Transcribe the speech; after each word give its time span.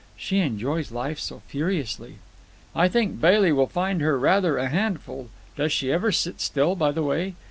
She 0.17 0.39
enjoys 0.39 0.91
life 0.91 1.19
so 1.19 1.43
furiously." 1.47 2.15
"I 2.75 2.87
think 2.87 3.21
Bailey 3.21 3.51
will 3.51 3.67
find 3.67 4.01
her 4.01 4.17
rather 4.17 4.57
a 4.57 4.67
handful. 4.67 5.29
Does 5.55 5.71
she 5.71 5.91
ever 5.91 6.11
sit 6.11 6.41
still, 6.41 6.73
by 6.75 6.89
the 6.91 7.03
way? 7.03 7.35